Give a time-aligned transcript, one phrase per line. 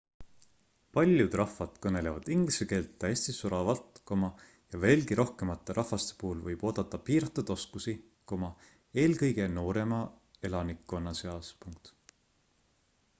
[0.97, 7.53] paljud rahvad kõnelevad inglise keelt täiesti soravalt ja veelgi rohkemate rahvaste puhul võib oodata piiratud
[7.59, 7.95] oskusi
[9.05, 10.03] eelkõige noorema
[10.51, 11.53] elanikkonna seas